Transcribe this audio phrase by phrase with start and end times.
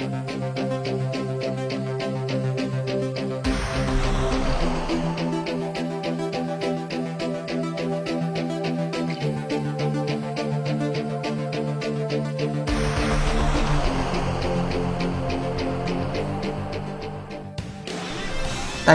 [0.00, 0.06] 大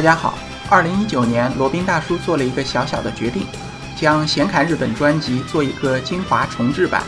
[0.02, 0.38] 家好，
[0.70, 3.46] 二零一九年，罗宾大叔做了一个小小的决定，
[3.96, 7.04] 将《闲侃日本》专辑做一个精华重制版，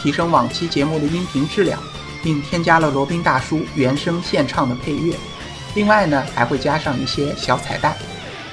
[0.00, 1.80] 提升往期节目的音频质量，
[2.22, 5.14] 并添加了罗宾大叔原声献唱的配乐。
[5.74, 7.94] 另外呢，还会加上一些小彩蛋。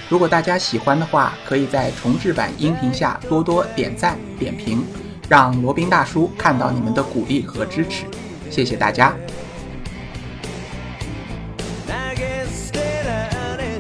[0.10, 4.86] 如果大家喜欢的话，可以在重制版音频下多多点赞点评，
[5.28, 8.06] 让罗宾大叔看到你们的鼓励和支持。
[8.50, 9.14] 谢谢大家。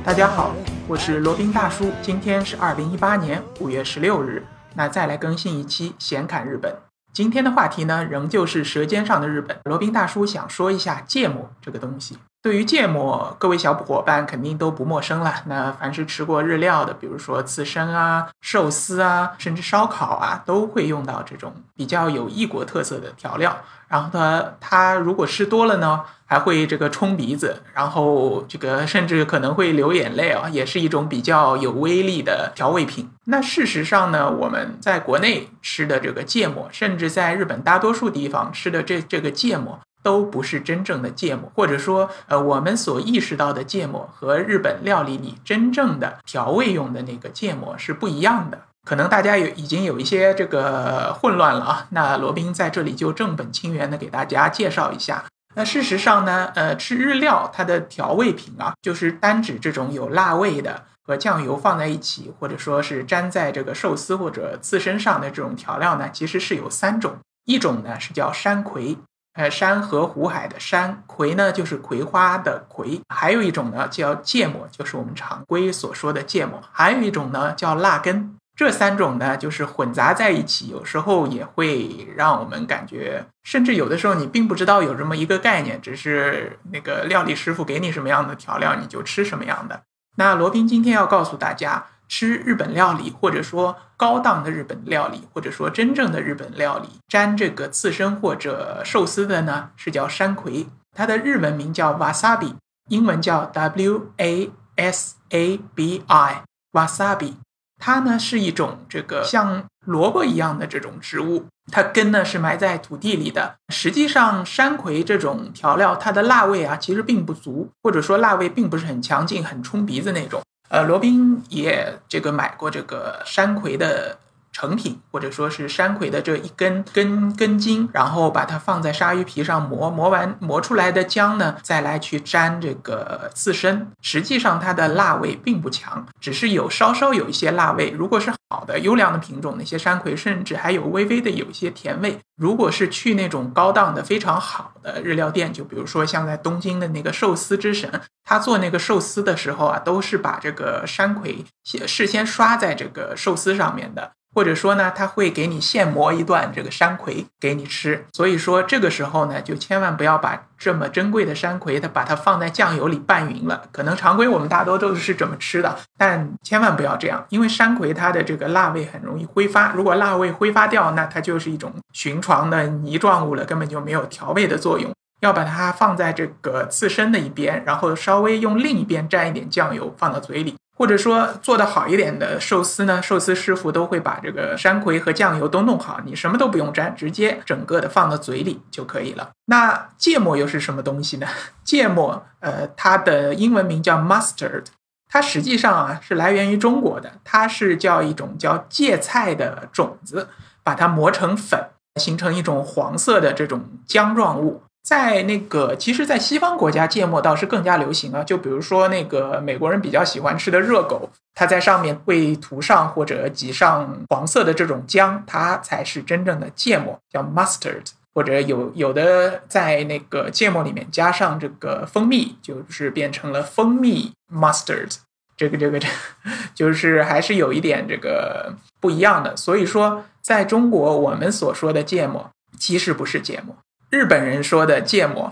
[0.03, 0.55] 大家好，
[0.88, 1.91] 我是罗宾大叔。
[2.02, 6.86] 今天是二零一八年五月十六日，那再来更新一期闲侃日本。
[7.17, 9.58] 今天的话题呢，仍旧是舌尖上的日本。
[9.63, 12.16] 罗宾大叔想说一下芥末这个东西。
[12.41, 15.33] 对于芥末，各位小伙伴肯定都不陌生了。
[15.47, 23.57] 那凡是吃过日料的，比如说刺身啊、寿司啊，甚至烧烤啊，都会用到这种比较有异国特色的调料。
[23.89, 33.09] 然后呢，它如果吃多了呢，还会这个冲鼻子，然后这个甚至可能会流眼泪啊，也是一种比较有威力的调味品。
[33.25, 39.79] 那事实上呢，我们在国内吃的这个芥末，甚至在日本大多数地方吃的这这个芥末。
[40.08, 48.58] 都不是真正的芥末，或者说，呃，我们所意识到的芥末和日本料理里真正的调味用的那个芥末是不一样的。
[48.88, 51.88] 可能大家有已经有一些这个混乱了啊。
[51.89, 55.25] 那罗宾在这里就正本清源的给大家介绍一下。
[55.55, 68.97] 那事实上呢，呃，吃日料它的调味品啊，就是单指这种有辣味的和酱油放在一起，或者说是粘在这个寿司或者刺身上的这种调料呢，其实是有三种，一种呢是叫山葵。
[69.38, 78.35] 呃，山河湖海的山葵呢，就是葵花的葵；还有一种呢叫芥末，就是我们常规所说的芥末；还有一种呢叫辣根。
[78.56, 89.81] 这三种呢，就是混杂在一起，有时候也会让我们感觉，甚至有的时候你并不知道有这么一个概念，只是那个料理师傅给你什么样的调料，你就吃什么样的。
[90.16, 91.85] 那罗宾今天要告诉大家。
[92.07, 102.56] 吃日本料理，或者说高档的日本料理，或者说真正的日本料理，沾这个刺身或者寿司的呢，是叫山葵，它的日文名叫 wasabi，
[102.90, 107.34] 英文叫 w a s a b i，wasabi，
[107.79, 113.56] 它呢是一种这个像萝卜一样的这种植物，它根呢是埋在土地里的。
[113.69, 120.41] 实际上，山葵这种调料，它的辣味啊其实并不足，或者说辣味并不是很强劲，很冲鼻子那种。
[120.69, 124.17] 呃，罗宾也这个买过这个山葵的
[124.57, 133.88] 成品，或者说是山葵的这一根根根茎，然后把它放在鲨鱼皮上磨，磨完磨出来的浆呢，再来去沾这个刺身。
[134.01, 137.91] 实际上它的辣味并不强，只是有稍稍有一些辣味。
[137.91, 142.18] 如果是好的优良的品种，那些山葵甚至还有微微的有一些甜味。
[142.35, 154.13] 如果是去那种高档的非常好的日料店，就比如说像在东京的那个寿司之神，他做那个寿司的时候啊，都是把这个山葵先事先刷在这个寿司上面的。
[154.38, 163.64] 或者说呢，他会给你现磨一段这个山葵给你吃，所以说这个时候呢，就千万不要把这么珍贵的山葵，它把它放在酱油里拌匀了。
[163.72, 174.92] 可能常规我们大多都是这么吃的，但千万不要这样，因为山葵它的这个辣味很容易挥发，如果辣味挥发掉，那它就是一种寻常的泥状物了，根本就没有调味的作用。
[175.22, 180.54] 要把它放在这个刺身的一边，然后稍微用另一边蘸一点酱油放到嘴里。
[180.77, 189.31] 或者说做的好一点的寿司呢，寿司师傅都会把这个山葵和酱油都弄好，你什么都不用沾，直接整个的放到嘴里就可以了。
[189.45, 191.27] 那芥末又是什么东西呢？
[191.63, 194.65] 芥末，呃，它的英文名叫 mustard，
[195.09, 200.29] 它实际上啊是来源于中国的，它是叫一种叫芥菜的种子，
[200.63, 201.59] 把它磨成粉，
[201.99, 204.61] 形成一种黄色的这种浆状物。
[204.88, 208.24] 在那个，其实，在西方国家，芥末倒是更加流行啊。
[208.24, 217.84] 就比如说，那个美国人比较喜欢吃的热狗，它在上面会涂上或者挤上黄色的这种浆，它才是真正的芥末，叫 mustard。
[218.16, 224.95] 或者有有的在那个芥末里面加上这个蜂蜜，就是变成了蜂蜜 mustard。
[225.36, 225.90] 这个这个这，
[226.56, 229.36] 就是还是有一点这个不一样的。
[229.36, 233.54] 所以说，在中国，我们所说的芥末其实不是芥末。
[233.89, 235.31] 日本人说的芥末，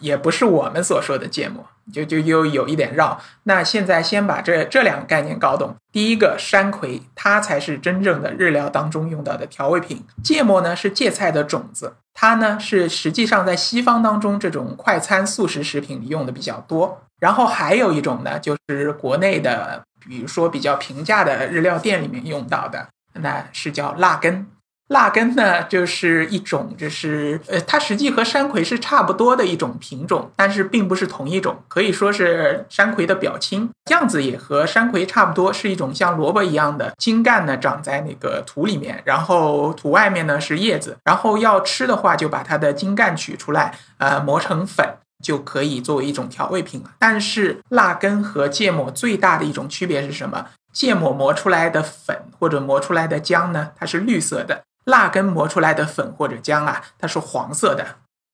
[0.00, 3.20] 也不是我们所说的芥末，就就又有一点绕。
[3.44, 5.74] 那现在先把这这两个概念搞懂。
[5.92, 10.04] 第一个山葵，它才是真正的日料当中用到的调味品。
[10.22, 17.02] 芥末呢是芥菜的种子，它呢是实际上在西方当中这种快餐速食食品里用的比较多。
[17.18, 24.46] 然后还有一种呢，就是国内的，比如说比较平价的日料店里面用到的，那是叫辣根。
[24.88, 44.86] 辣根呢，就是一种，就是呃，它实际和山葵是差不多的一种品种，但是并不是同一种，可以说是山葵的表亲，样子也和山葵差不多，是一种像萝卜一样的茎干呢，长在那个土里面，然后土外面呢是叶子，然后要吃的话就把它的茎干取出来，呃，磨成粉
[45.20, 46.90] 就可以作为一种调味品了。
[47.00, 50.46] 但是辣根和芥末最大的一种区别是什么？
[50.72, 54.62] 芥末磨出来的粉或者磨出来的浆呢，它是绿色的。
[54.86, 57.86] 蜡根磨出来的粉或者浆啊，它是黄色的。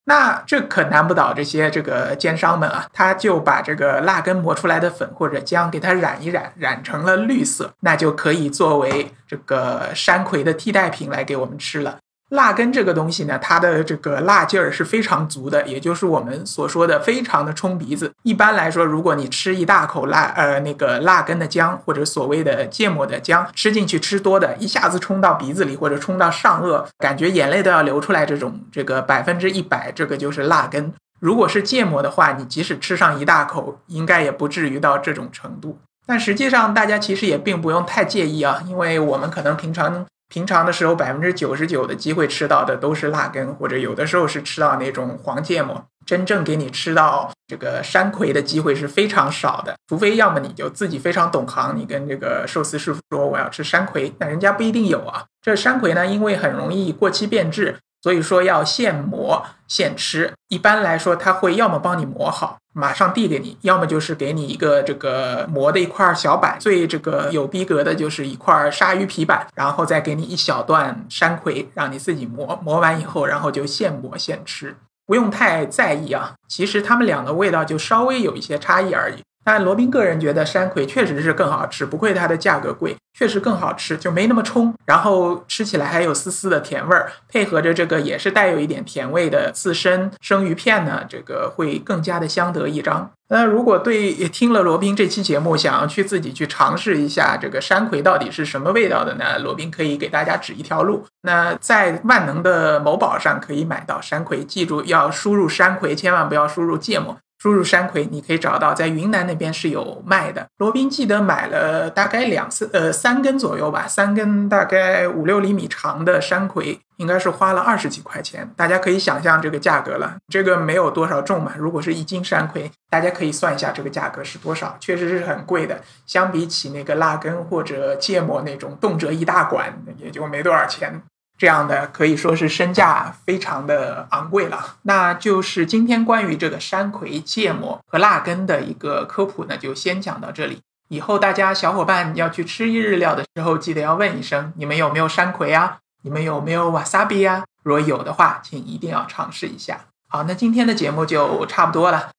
[0.04, 11.98] 那这可难不倒这些这个奸商们啊，他就把这个蜡根磨出来的粉或者浆给它染一染，染成了绿色，那就可以作为这个山葵的替代品来给我们吃了。
[12.32, 18.10] 辣根这个东西呢，它的这个辣劲儿是非常足的，也就是我们所说的非常的冲鼻子。
[18.22, 30.90] 一般来说，如果你吃一大口辣呃那个辣根的姜，或者所谓的芥末的姜，吃进去吃多的，一下子冲到鼻子里或者冲到上颚，感觉眼泪都要流出来，这种这个百分之一百，这个就是辣根。
[31.20, 35.78] 如果是芥末的话，你即使吃上一大口，应该也不至于到这种程度。
[36.06, 40.06] 但实际上，大家其实也并不用太介意啊，因为我们可能平常。
[40.32, 45.84] 平常的时候，百分之九十九的机会吃到的都是辣根，或者有的时候是吃到那种黄芥末。
[46.06, 55.22] 真正给你吃到这个山葵的机会是非常少的，除非要么你就自己非常懂行，你跟这个寿司师傅说我要吃山葵，那人家不一定有啊。
[55.42, 57.76] 这山葵呢，因为很容易过期变质。
[58.02, 74.76] 所以说要现磨现吃，一般来说他会要么帮你磨好，马上递给你，要么就是给你一个这个磨的一块小板，最这个有逼格的就是一块鲨鱼皮板，然后再给你一小段山葵，让你自己磨，磨完以后，然后就现磨现吃，
[75.06, 76.32] 不用太在意啊。
[76.48, 79.22] 其实他们两个味道就稍微有一些差异而已。
[79.44, 93.10] 但罗宾个人觉得山葵确实是更好吃，不愧它的价格贵，确实更好吃，就没那么冲，然后吃起来还有丝丝的甜味儿，配合着这个也是带有一点甜味的刺身生鱼片呢，这个会更加的相得益彰。
[93.28, 99.38] 那如果对听了罗宾这期节目，想要去自己去尝试一下这个山葵到底是什么味道的呢？
[99.38, 101.06] 罗宾可以给大家指一条路。
[101.22, 107.16] 那在万能的某宝上可以买到山葵，记住要输入山葵，千万不要输入芥末。
[107.38, 110.46] 输入山葵，你可以找到，在云南那边是有卖的。
[110.58, 118.48] 罗宾记得买了大概两次，呃，三根左右吧，三根大概五六厘米长的山葵，应该是花了二十几块钱。
[118.56, 121.52] 大家可以想象这个价格了，这个没有多少重嘛。
[121.58, 125.80] 如果是一斤山葵，大家可以算一下这个价格是多少，确实是很贵的。
[126.06, 131.02] 相比起那个辣根或者芥末那种动辄一大管，也就没多少钱。
[131.36, 134.76] 这样的可以说是身价非常的昂贵了。
[134.82, 140.60] 那就是今天关于这个山葵、芥末和辣根的一个科普呢，就先讲到这里。
[140.92, 145.78] 以后大家小伙伴要去吃一日料的时候，记得要问一声：你们有没有山葵啊？
[146.02, 147.44] 你们有没有瓦萨比啊？
[147.62, 149.86] 如果有的话，请一定要尝试一下。
[150.06, 152.10] 好，那今天的节目就差不多了。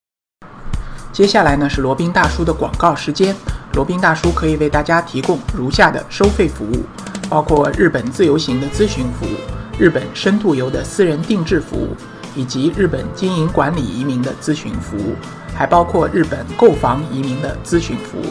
[1.12, 3.36] 接下来呢是罗宾大叔的广告时间。
[3.74, 6.84] 罗宾大叔可以为大家提供如下的收费服务。
[7.30, 9.38] 包括日本自由行的咨询服务、
[9.78, 11.96] 日本深度游的私人定制服务，
[12.36, 15.16] 以及日本经营管理移民的咨询服务，
[15.56, 18.26] 还包括日本购房移民的咨询服务。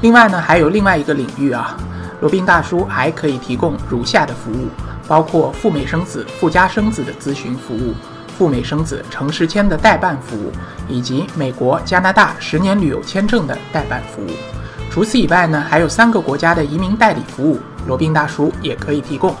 [0.00, 1.76] 另外呢，还有另外一个领域啊，
[2.20, 4.68] 罗宾大叔还可以提供如下的服务：
[5.08, 7.94] 包括赴美生子、附加生子的咨询服务，
[8.38, 10.52] 赴美生子城市签的代办服务，
[10.88, 14.30] 以及美国、加拿大十年旅游签证的代办服务。
[14.88, 17.58] 除此以外呢，还有三个国家的移民代理服务。
[17.86, 19.34] 罗宾大叔也可以提供，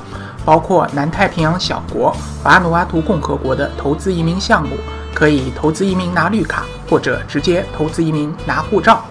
[0.44, 4.76] 包括南太平洋小国瓦努阿图共和国的投资移民项目，
[5.14, 9.04] 可以投资移民拿绿卡，或者直接投资移民拿护照。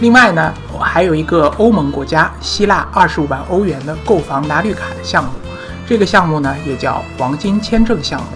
[0.00, 5.30] 另外呢，还有一个欧盟国家希腊二十五万欧元的购房拿绿卡的项目，
[5.86, 8.26] 这个项目呢也叫黄金签证项目。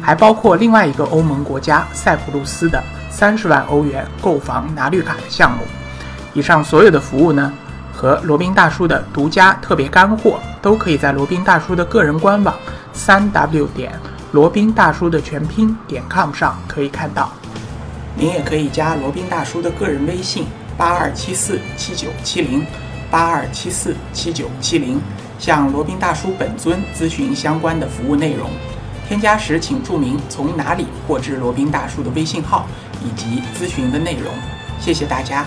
[0.00, 5.58] 还包括另外一个欧盟国家塞浦路斯的三十万欧元购房拿绿卡的项目。
[6.34, 7.52] 以上所有的服务呢。
[7.90, 12.54] 和罗宾大叔的独家特别干货，都可以在罗宾大叔的个人官网
[12.92, 13.92] 三 w 点
[14.30, 17.32] 罗宾大叔的全拼点 com 上可以看到。
[18.14, 20.46] 您也可以加罗宾大叔的个人微信
[20.78, 22.64] 八二七四七九七零
[23.10, 25.00] 八二七四七九七零，
[25.38, 28.48] 向罗宾大叔本尊咨询相关的服务内容。
[29.08, 32.66] 添加时请注明从哪里获知罗宾大叔的微信号
[33.02, 34.32] 以及咨询的内容。
[34.78, 35.44] 谢谢大家。